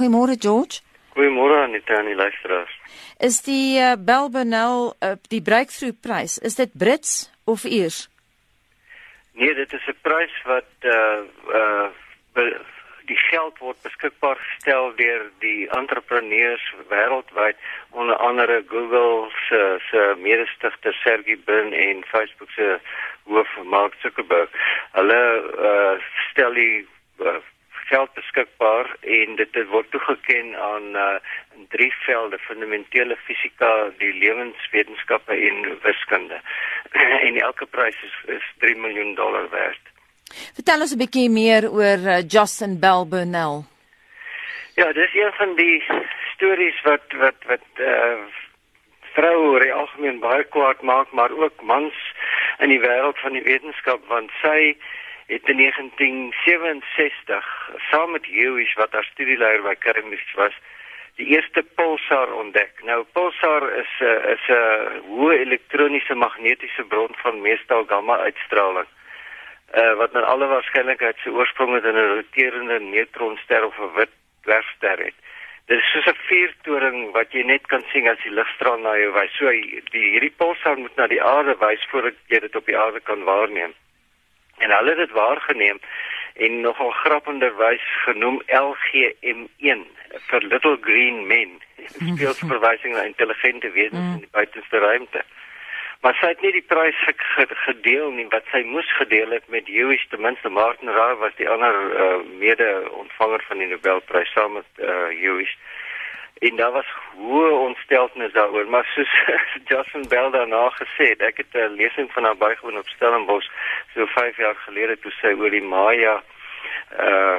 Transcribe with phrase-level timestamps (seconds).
[0.00, 0.80] Goeiemôre George.
[1.12, 2.72] Goeiemôre aan die tannie luisteraars.
[3.20, 8.08] Is die uh, Bell Bonnell uh, die breakthrough prys, is dit Brits of Iers?
[9.36, 11.20] Nee, dit is 'n prys wat uh
[11.52, 11.88] uh
[13.10, 17.56] die geld word beskikbaar gestel deur die entrepreneurs wêreldwyd
[17.90, 19.60] onder andere Google se
[19.90, 22.78] se mede-stigter Sergey Brin en Facebook se
[23.24, 24.48] hoof Mark Zuckerberg.
[24.92, 25.22] Hulle
[25.70, 25.96] uh
[26.30, 26.88] stel die
[27.18, 27.40] uh,
[27.90, 31.06] geld beskikbaar en dit word toegeken aan uh,
[31.56, 36.40] in drie velde fundamentele fisika, die lewenswetenskappe en wiskunde.
[37.26, 39.82] en elke prys is, is 3 miljoen dollar werd.
[40.58, 43.64] Vertel ons 'n bietjie meer oor uh, Justin Bell Burnell.
[44.78, 45.82] Ja, dis een van die
[46.34, 48.20] stories wat wat wat uh
[49.14, 51.96] vroue oor die algemeen baie kwaad maak, maar ook mans
[52.62, 54.76] in die wêreld van die wetenskap want sy
[55.30, 60.54] het in 1967 saam met Hewish wat haar studieleier by Cambridge was,
[61.20, 62.80] die eerste pulsar ontdek.
[62.88, 64.58] Nou pulsar is 'n uh, is 'n uh,
[65.16, 68.88] hoë elektroniese magnetiese bron van meestal gamma uitstraling.
[69.80, 74.98] Uh wat met alle waarskynlikheid se oorsprong in 'n roterende neutronster of 'n wit dwergster
[74.98, 75.18] het.
[75.66, 79.12] Dit is soos 'n vuurtoring wat jy net kan sien as die ligstraal na jou
[79.12, 79.36] wys.
[79.36, 79.50] So
[79.94, 83.24] die hierdie pulsar moet na die aarde wys voordat jy dit op die aarde kan
[83.24, 83.74] waarneem.
[84.60, 85.80] En hulle het dit waargeneem
[86.40, 89.82] en nogal grappenderwys genoem LGM1
[90.28, 91.58] vir Little Green Men.
[91.80, 94.12] Dit speel verwysing na intelligente wesens mm.
[94.14, 95.24] in die buitenste ruimte.
[96.00, 96.96] Maar sy het nie die prys
[97.66, 101.48] gedeel nie wat sy moes gedeel het met Jewish ten minste Martin Raar was die
[101.48, 105.52] ander uh, mede-ontvanger van die Nobelprys saam met uh, Jewish
[106.40, 109.12] en daar was hoë ontsteltenis daaroor maar soos
[109.70, 113.48] Justin Bell daarna gesê het ek het 'n lesing van haar bygewoon op Stellenbosch
[113.94, 116.22] so 5 jaar gelede toe sy oor die Maya
[116.98, 117.38] uh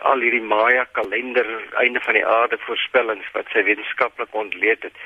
[0.00, 1.46] al hierdie Maya kalender
[1.82, 4.96] einde van die aarde voorspellings wat sy wetenskaplik ontleed het.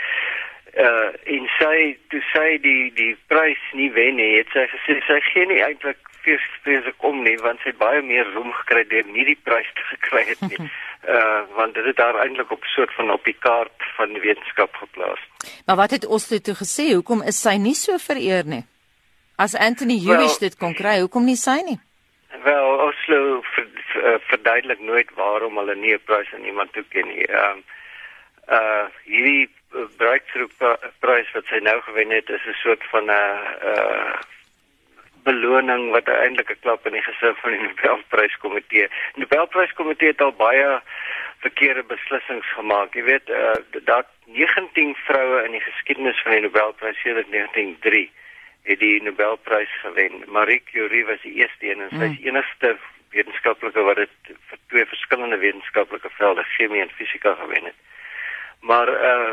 [0.77, 5.21] Uh en sy toe sy die die prys nie wen nie het sy gesê sy
[5.31, 9.25] gee nie eintlik feesfees kom nie want sy het baie meer roem gekry deur nie
[9.25, 13.11] die prys te gekry het nie uh want dit het daar eintlik op soort van
[13.11, 15.21] op die kaart van die wetenskap geplaas.
[15.67, 16.93] Maar wat het Oslo toe gesê?
[16.95, 18.65] Hoekom is sy nie so vereer nie?
[19.37, 21.79] As Anthony Hewish dit kon kry, hoekom nie sy nie?
[22.45, 27.27] Wel, Oslo ver, ver, verduidelik nooit waarom hulle nie 'n prys aan iemand toeken nie.
[27.27, 29.49] Ehm uh, uh hierdie
[29.97, 30.53] breakthrough
[31.01, 34.15] prys wat sy nou gewen het, is 'n soort van 'n uh, uh
[35.25, 38.89] beloning wat eintlik 'n klap in die gesig van die Nobelpryskomitee.
[38.89, 40.81] Die Nobelpryskomitee het al baie
[41.39, 42.95] verkeerde beslissings gemaak.
[42.95, 43.53] Jy weet, uh,
[43.85, 48.11] dat 19 vroue in die geskiedenis van die Nobelprys sedert 1903
[48.63, 50.23] het die Nobelprys gewen.
[50.27, 52.27] Marie Curie was die eerste een en sy is hmm.
[52.27, 52.77] enigste
[53.11, 57.79] wetenskaplike wat dit vir twee verskillende wetenskaplike velde, chemie en fisika gewen het.
[58.61, 59.33] Maar uh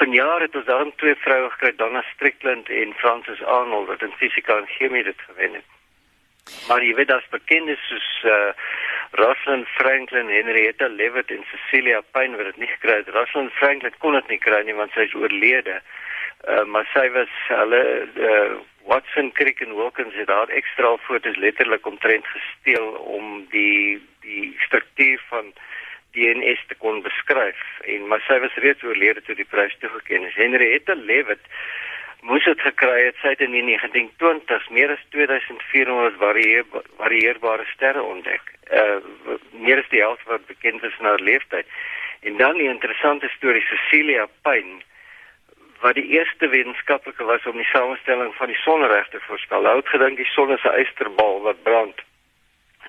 [0.00, 4.56] vanjaar het ons dan twee vroue gekry, Donna Strickland en Frances Arnold wat in fisika
[4.56, 5.68] en chemie dit gewen het.
[6.68, 8.50] Maar jy weet as bekendes soos uh
[9.16, 13.08] Rosalind Franklin, Henrietta Leavitt en Cecilia Payne wat dit nie gekry het.
[13.14, 15.80] Rosalind Franklin kon dit nie kry nie want sy is oorlede.
[16.46, 17.82] Uh maar sy was hulle
[18.30, 24.54] uh Watson, Crick en Wilkins het daar ekstra foto's letterlik omtrent gesteel om die die
[24.66, 25.50] struktuur van
[26.16, 27.62] DNS te kon beskryf
[27.94, 30.38] en maar sy was reeds oorlede toe die prys toegekend is.
[30.40, 31.44] Henrietta Leavitt
[32.26, 36.64] moes dit gekry het sy het in die 1920s meer as 2400 varieer,
[36.98, 38.54] varieerbare sterre ontdek.
[38.72, 38.98] Uh
[39.66, 41.68] meer as die helfte wat bekend is na haar leeftyd.
[42.26, 44.82] En dan die interessante storie Cecilia Payne
[45.84, 49.68] wat die eerste wetenskaplike was om die samestelling van die sonreg te voorspel.
[49.68, 52.00] Hy het gedink die son is 'n eysterbal wat brand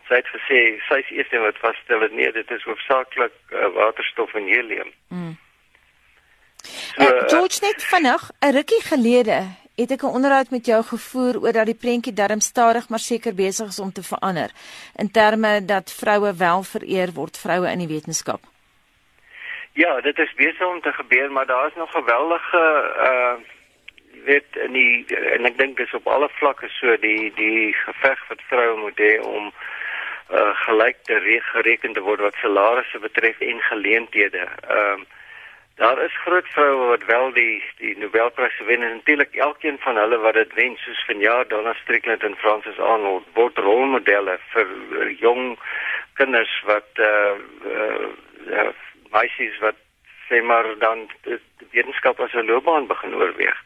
[0.08, 4.34] sy het gesê sy is eers wat vasstel het nee dit is hoofsaaklik uh, waterstof
[4.34, 4.92] en helium.
[5.08, 5.38] Mm.
[6.64, 9.40] So, uh, George net vinnig 'n rukkie gelede
[9.76, 13.36] het ek 'n onderhoud met jou gevoer oor dat die prentjie darm stadig maar seker
[13.36, 14.50] besig is om te verander
[14.96, 18.42] in terme dat vroue wel vereer word vroue in die wetenskap.
[19.74, 22.64] Ja, dit is besig om te gebeur maar daar is nog geweldige
[23.10, 23.56] uh
[24.28, 25.06] weet in die
[25.36, 29.14] en ek dink dis op alle vlakke so die die geveg wat vroue moet hê
[29.24, 29.52] om
[30.32, 34.48] uh, gelyk te gereken te word wat salarisse betref en geleenthede.
[34.68, 35.06] Ehm uh,
[35.78, 40.18] daar is groot vroue wat wel die die Nobelprys wen en natuurlik elkeen van hulle
[40.18, 45.60] wat dit wen soos vanjaar Donna Strickland en Frances Arnold word rolmodelle vir jong
[46.14, 47.36] kinders wat eh uh,
[47.74, 48.10] uh,
[48.58, 48.72] uh,
[49.14, 49.78] meisies wat
[50.30, 51.40] sê maar dan die
[51.72, 53.58] wetenskap as 'n loopbaan begin oorweeg.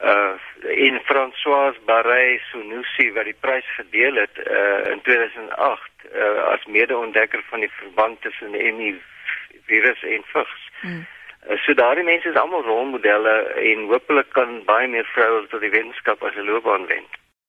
[0.00, 0.36] Uh
[0.66, 7.42] en François Barré Sonusi wat die prys verdeel het uh, in 2008 uh, as mede-ontdekker
[7.50, 9.00] van die verband tussen HIV
[9.66, 10.70] virus en vigs.
[10.80, 11.06] Hmm.
[11.48, 13.36] Uh, so daardie mense is almal rolmodelle
[13.72, 17.12] en hopelik kan baie meer vroue tot die wetenskap as 'n loopbaan wend.